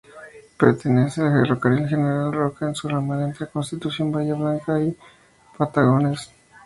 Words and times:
Pertenece 0.57 1.21
al 1.21 1.31
Ferrocarril 1.31 1.87
General 1.87 2.33
Roca 2.33 2.67
en 2.67 2.73
su 2.73 2.87
ramal 2.89 3.21
entre 3.21 3.45
Constitución, 3.45 4.11
Bahía 4.11 4.33
Blanca 4.33 4.79
y 4.79 4.97
Patagones. 5.55 6.31